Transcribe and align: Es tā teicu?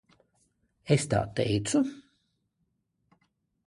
Es 0.95 1.05
tā 1.13 1.21
teicu? 1.41 1.85